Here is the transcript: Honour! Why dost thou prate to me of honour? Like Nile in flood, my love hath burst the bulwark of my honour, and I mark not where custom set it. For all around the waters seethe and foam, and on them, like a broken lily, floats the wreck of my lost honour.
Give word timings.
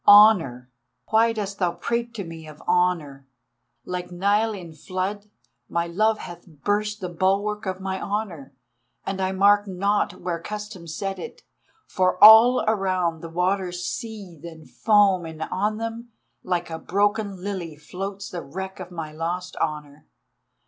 Honour! 0.07 0.71
Why 1.11 1.31
dost 1.31 1.59
thou 1.59 1.73
prate 1.73 2.11
to 2.15 2.23
me 2.23 2.47
of 2.47 2.59
honour? 2.61 3.27
Like 3.85 4.09
Nile 4.11 4.51
in 4.53 4.73
flood, 4.73 5.29
my 5.69 5.85
love 5.85 6.17
hath 6.17 6.47
burst 6.47 7.01
the 7.01 7.07
bulwark 7.09 7.67
of 7.67 7.79
my 7.79 8.01
honour, 8.01 8.55
and 9.05 9.21
I 9.21 9.31
mark 9.31 9.67
not 9.67 10.19
where 10.19 10.39
custom 10.39 10.87
set 10.87 11.19
it. 11.19 11.43
For 11.85 12.17
all 12.17 12.65
around 12.67 13.21
the 13.21 13.29
waters 13.29 13.85
seethe 13.85 14.43
and 14.43 14.67
foam, 14.67 15.23
and 15.27 15.43
on 15.43 15.77
them, 15.77 16.09
like 16.41 16.71
a 16.71 16.79
broken 16.79 17.37
lily, 17.43 17.75
floats 17.75 18.27
the 18.31 18.41
wreck 18.41 18.79
of 18.79 18.89
my 18.89 19.11
lost 19.11 19.55
honour. 19.57 20.07